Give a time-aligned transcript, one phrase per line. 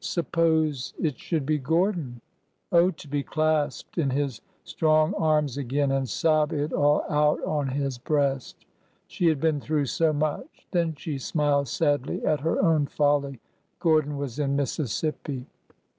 [0.18, 2.22] Suppose it should be Gordon!
[2.72, 7.68] Oh, to be clasped in his strong arms again and sob it all out on
[7.68, 8.64] his breast!
[9.08, 10.66] She had been through so much!...
[10.70, 13.40] Then she smiled sadly at her own folly.
[13.78, 15.44] Gordon was in Mississippi.